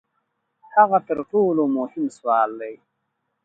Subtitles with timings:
[0.75, 2.73] هغه تر ټولو مهم سوال دی.